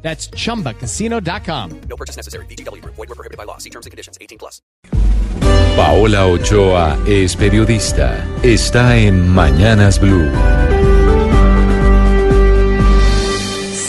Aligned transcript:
That's 0.00 0.30
chumbacasino.com. 0.30 1.80
No 1.88 1.96
purchase 1.96 2.16
necessary. 2.16 2.46
BGW. 2.46 2.82
Void 2.84 2.96
were 2.96 3.14
prohibited 3.14 3.36
by 3.36 3.44
law. 3.44 3.58
See 3.58 3.70
terms 3.70 3.84
and 3.84 3.90
conditions. 3.90 4.16
18 4.20 4.38
plus. 4.38 4.62
Paola 5.76 6.26
Ochoa 6.26 6.98
es 7.06 7.36
periodista. 7.36 8.24
Está 8.42 8.96
en 8.96 9.28
Mañanas 9.28 10.00
Blue. 10.00 10.28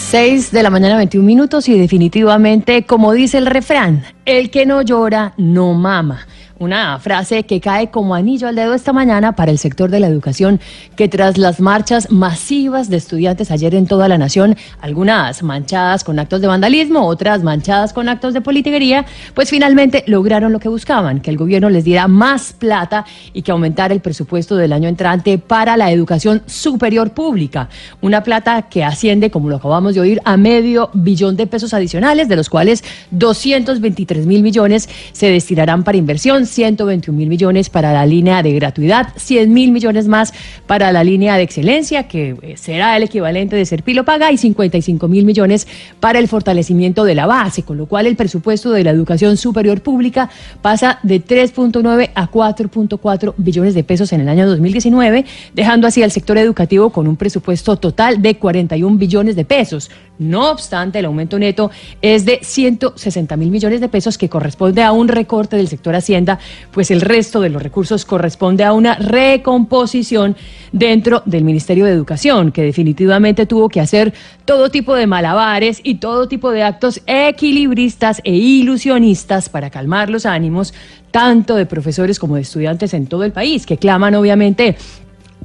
6 0.09 0.51
de 0.51 0.63
la 0.63 0.71
mañana, 0.71 0.98
21 0.98 1.23
minutos 1.23 1.70
y 1.70 1.77
definitivamente, 1.77 2.84
como 2.87 3.13
dice 3.13 3.37
el 3.37 3.45
refrán, 3.45 4.03
el 4.26 4.49
que 4.49 4.65
no 4.65 4.81
llora 4.81 5.35
no 5.37 5.76
mama. 5.76 6.27
Una 6.59 6.99
frase 6.99 7.44
que 7.44 7.62
cae 7.62 7.90
como 7.90 8.16
anillo 8.16 8.49
al 8.49 8.55
dedo 8.55 8.73
esta 8.73 8.91
mañana 8.91 9.31
para 9.31 9.49
el 9.49 9.58
sector 9.58 9.90
de 9.90 10.02
la 10.02 10.08
educación, 10.08 10.59
que 10.98 11.08
tras 11.08 11.38
las 11.38 11.62
marchas 11.62 12.12
masivas 12.12 12.90
de 12.90 12.98
estudiantes 12.98 13.49
ayer 13.49 13.76
en 13.76 13.88
toda 13.88 14.09
la 14.09 14.18
nación, 14.18 14.58
algunas 14.82 15.41
manchadas 15.41 16.04
con 16.04 16.20
actos 16.20 16.41
de 16.41 16.48
vandalismo, 16.48 17.08
otras 17.08 17.44
manchadas 17.44 17.94
con 17.94 18.09
actos 18.09 18.34
de 18.34 18.41
politiquería, 18.41 19.05
pues 19.34 19.49
finalmente 19.49 20.04
lograron 20.05 20.52
lo 20.52 20.59
que 20.59 20.68
buscaban, 20.68 21.22
que 21.22 21.30
el 21.30 21.38
gobierno 21.38 21.70
les 21.70 21.85
diera 21.85 22.09
más 22.09 22.52
plata 22.52 23.05
y 23.32 23.41
que 23.41 23.52
aumentara 23.52 23.94
el 23.94 24.02
presupuesto 24.02 24.57
del 24.57 24.73
año 24.73 24.90
entrante 24.90 25.38
para 25.38 25.77
la 25.77 25.91
educación 25.91 26.44
superior 26.46 27.12
pública. 27.12 27.70
Una 28.01 28.21
plata 28.21 28.63
que 28.63 28.84
asciende, 28.84 29.32
como 29.32 29.48
lo 29.48 29.55
acabamos 29.55 29.96
de 29.96 30.01
oír, 30.01 30.20
a 30.26 30.35
medio 30.35 30.90
billón 30.94 31.38
de 31.38 31.48
pesos 31.48 31.73
adicionales, 31.73 32.27
de 32.27 32.35
los 32.35 32.49
cuales 32.49 32.84
223 33.12 34.26
mil 34.26 34.44
millones 34.44 34.90
se 35.13 35.32
destinarán 35.32 35.85
para 35.85 35.98
inversión 35.98 36.48
121 36.49 37.17
mil 37.17 37.29
millones 37.29 37.69
para 37.69 37.93
la 37.93 38.05
línea 38.05 38.43
de 38.43 38.53
gratuidad, 38.53 39.13
100 39.15 39.53
mil 39.53 39.71
millones 39.71 40.07
más 40.07 40.33
para 40.67 40.91
la 40.91 41.03
línea 41.03 41.37
de 41.37 41.43
excelencia, 41.43 42.07
que 42.07 42.35
eh, 42.41 42.57
será 42.57 42.97
el 42.97 43.03
equivalente 43.03 43.55
de 43.55 43.65
Serpilo 43.65 44.05
Paga, 44.05 44.31
y 44.31 44.37
55 44.37 45.07
mil 45.07 45.25
millones 45.25 45.67
para 45.99 46.20
el 46.20 46.27
fortalecimiento 46.27 47.03
de 47.03 47.15
la 47.15 47.25
base, 47.25 47.63
con 47.63 47.77
lo 47.77 47.85
cual 47.85 48.07
el 48.07 48.15
presupuesto 48.15 48.71
de 48.71 48.83
la 48.83 48.91
educación 48.91 49.37
superior 49.37 49.81
pública 49.81 50.29
pasa 50.61 50.99
de 51.03 51.23
3.9 51.23 52.11
a 52.13 52.29
4.4 52.29 53.33
billones 53.37 53.73
de 53.73 53.83
pesos 53.83 54.13
en 54.13 54.21
el 54.21 54.29
año 54.29 54.47
2019, 54.47 55.25
dejando 55.53 55.87
así 55.87 56.03
al 56.03 56.11
sector 56.11 56.37
educativo 56.37 56.89
con 56.89 57.07
un 57.07 57.15
presupuesto 57.15 57.77
total 57.77 58.21
de 58.21 58.37
41 58.37 58.97
billones 58.97 59.35
de 59.35 59.45
pesos. 59.45 59.89
No 60.17 60.51
obstante, 60.51 60.99
el 60.99 61.05
aumento 61.05 61.39
neto 61.39 61.71
es 62.01 62.25
de 62.25 62.39
160 62.41 63.37
mil 63.37 63.51
millones 63.51 63.79
de 63.79 63.87
pesos 63.87 64.17
que 64.17 64.29
corresponde 64.29 64.83
a 64.83 64.91
un 64.91 65.07
recorte 65.07 65.55
del 65.55 65.67
sector 65.67 65.95
Hacienda, 65.95 66.38
pues 66.72 66.91
el 66.91 67.01
resto 67.01 67.41
de 67.41 67.50
los 67.50 67.62
recursos 67.62 68.06
corresponde 68.06 68.63
a 68.63 68.73
una 68.73 68.95
recomposición 68.95 70.35
dentro 70.72 71.23
del 71.25 71.44
Ministerio 71.44 71.85
de 71.85 71.91
Educación, 71.91 72.51
que 72.51 72.63
definitivamente 72.63 73.45
tuvo 73.45 73.69
que 73.69 73.81
hacer 73.81 74.13
todo 74.45 74.69
tipo 74.69 74.95
de 74.95 75.07
malabares 75.07 75.79
y 75.84 75.95
todo 75.95 76.28
tipo 76.28 76.51
de 76.51 76.63
actos 76.63 77.01
equilibristas 77.06 78.22
e 78.23 78.35
ilusionistas 78.35 79.50
para 79.50 79.69
calmar 79.69 80.09
los 80.09 80.25
ánimos 80.25 80.73
tanto 81.12 81.56
de 81.56 81.66
profesores 81.66 82.19
como 82.19 82.35
de 82.35 82.41
estudiantes 82.41 82.94
en 82.94 83.07
todo 83.07 83.23
el 83.23 83.31
país, 83.31 83.66
que 83.66 83.78
claman 83.78 84.16
obviamente 84.16 84.78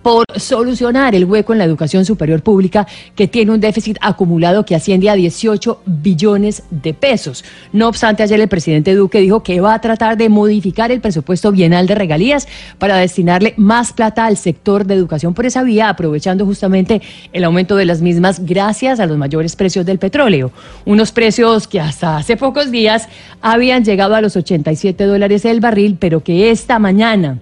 por 0.04 0.26
solucionar 0.36 1.14
el 1.14 1.24
hueco 1.24 1.54
en 1.54 1.58
la 1.58 1.64
educación 1.64 2.04
superior 2.04 2.42
pública 2.42 2.86
que 3.16 3.26
tiene 3.26 3.52
un 3.52 3.60
déficit 3.60 3.96
acumulado 4.02 4.66
que 4.66 4.74
asciende 4.74 5.08
a 5.08 5.14
18 5.14 5.80
billones 5.86 6.62
de 6.70 6.92
pesos. 6.92 7.42
No 7.72 7.88
obstante, 7.88 8.22
ayer 8.22 8.38
el 8.38 8.48
presidente 8.48 8.94
Duque 8.94 9.20
dijo 9.20 9.42
que 9.42 9.62
va 9.62 9.72
a 9.72 9.80
tratar 9.80 10.18
de 10.18 10.28
modificar 10.28 10.92
el 10.92 11.00
presupuesto 11.00 11.50
bienal 11.52 11.86
de 11.86 11.94
regalías 11.94 12.46
para 12.78 12.98
destinarle 12.98 13.54
más 13.56 13.94
plata 13.94 14.26
al 14.26 14.36
sector 14.36 14.84
de 14.84 14.92
educación 14.92 15.32
por 15.32 15.46
esa 15.46 15.62
vía, 15.62 15.88
aprovechando 15.88 16.44
justamente 16.44 17.00
el 17.32 17.42
aumento 17.42 17.74
de 17.74 17.86
las 17.86 18.02
mismas 18.02 18.44
gracias 18.44 19.00
a 19.00 19.06
los 19.06 19.16
mayores 19.16 19.56
precios 19.56 19.86
del 19.86 19.98
petróleo. 19.98 20.52
Unos 20.84 21.12
precios 21.12 21.66
que 21.66 21.80
hasta 21.80 22.18
hace 22.18 22.36
pocos 22.36 22.70
días 22.70 23.08
habían 23.40 23.84
llegado 23.84 24.14
a 24.14 24.20
los 24.20 24.36
87 24.36 25.02
dólares 25.04 25.46
el 25.46 25.60
barril, 25.60 25.96
pero 25.98 26.22
que 26.22 26.50
esta 26.50 26.78
mañana, 26.78 27.38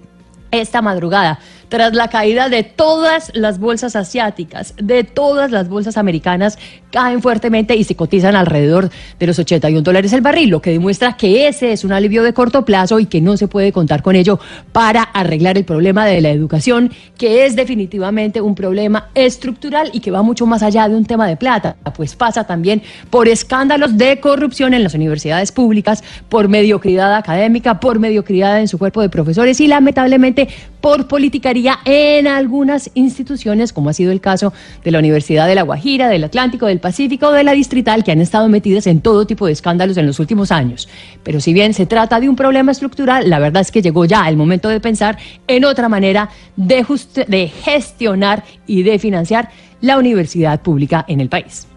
esta 0.52 0.80
madrugada, 0.80 1.40
tras 1.72 1.94
la 1.94 2.08
caída 2.08 2.50
de 2.50 2.64
todas 2.64 3.32
las 3.32 3.58
bolsas 3.58 3.96
asiáticas, 3.96 4.74
de 4.76 5.04
todas 5.04 5.50
las 5.50 5.70
bolsas 5.70 5.96
americanas, 5.96 6.58
caen 6.90 7.22
fuertemente 7.22 7.74
y 7.74 7.84
se 7.84 7.96
cotizan 7.96 8.36
alrededor 8.36 8.90
de 9.18 9.26
los 9.26 9.38
81 9.38 9.80
dólares 9.80 10.12
el 10.12 10.20
barril, 10.20 10.50
lo 10.50 10.60
que 10.60 10.70
demuestra 10.70 11.16
que 11.16 11.48
ese 11.48 11.72
es 11.72 11.82
un 11.82 11.92
alivio 11.92 12.22
de 12.24 12.34
corto 12.34 12.66
plazo 12.66 13.00
y 13.00 13.06
que 13.06 13.22
no 13.22 13.38
se 13.38 13.48
puede 13.48 13.72
contar 13.72 14.02
con 14.02 14.16
ello 14.16 14.38
para 14.72 15.02
arreglar 15.02 15.56
el 15.56 15.64
problema 15.64 16.04
de 16.04 16.20
la 16.20 16.28
educación, 16.28 16.92
que 17.16 17.46
es 17.46 17.56
definitivamente 17.56 18.42
un 18.42 18.54
problema 18.54 19.08
estructural 19.14 19.88
y 19.94 20.00
que 20.00 20.10
va 20.10 20.20
mucho 20.20 20.44
más 20.44 20.62
allá 20.62 20.86
de 20.90 20.94
un 20.94 21.06
tema 21.06 21.26
de 21.26 21.38
plata, 21.38 21.76
pues 21.96 22.16
pasa 22.16 22.44
también 22.44 22.82
por 23.08 23.28
escándalos 23.28 23.96
de 23.96 24.20
corrupción 24.20 24.74
en 24.74 24.82
las 24.82 24.92
universidades 24.92 25.52
públicas, 25.52 26.04
por 26.28 26.48
mediocridad 26.48 27.14
académica, 27.14 27.80
por 27.80 27.98
mediocridad 27.98 28.60
en 28.60 28.68
su 28.68 28.76
cuerpo 28.76 29.00
de 29.00 29.08
profesores 29.08 29.58
y 29.58 29.68
lamentablemente 29.68 30.48
por 30.82 31.09
politicaría 31.09 31.78
en 31.87 32.26
algunas 32.26 32.91
instituciones, 32.93 33.72
como 33.72 33.88
ha 33.88 33.93
sido 33.94 34.12
el 34.12 34.20
caso 34.20 34.53
de 34.84 34.91
la 34.91 34.98
Universidad 34.98 35.47
de 35.47 35.54
La 35.54 35.62
Guajira, 35.62 36.09
del 36.09 36.25
Atlántico, 36.25 36.66
del 36.66 36.81
Pacífico 36.81 37.28
o 37.28 37.32
de 37.32 37.44
la 37.44 37.53
Distrital, 37.53 38.04
que 38.04 38.12
han 38.12 38.20
estado 38.20 38.48
metidas 38.50 38.87
en 38.87 39.00
todo 39.00 39.26
tipo 39.26 39.47
de 39.47 39.53
escándalos 39.53 39.97
en 39.97 40.06
los 40.06 40.20
últimos 40.20 40.53
años. 40.53 40.88
Pero 41.22 41.41
si 41.41 41.54
bien 41.54 41.72
se 41.72 41.87
trata 41.87 42.20
de 42.20 42.28
un 42.28 42.37
problema 42.37 42.72
estructural, 42.72 43.31
la 43.31 43.38
verdad 43.38 43.62
es 43.62 43.70
que 43.70 43.81
llegó 43.81 44.04
ya 44.04 44.28
el 44.28 44.37
momento 44.37 44.69
de 44.69 44.81
pensar 44.81 45.16
en 45.47 45.65
otra 45.65 45.88
manera 45.88 46.28
de, 46.56 46.84
de 47.28 47.49
gestionar 47.49 48.44
y 48.66 48.82
de 48.82 48.99
financiar 48.99 49.49
la 49.81 49.99
universidad 49.99 50.60
pública 50.60 51.04
en 51.09 51.20
el 51.20 51.28
país. 51.28 51.71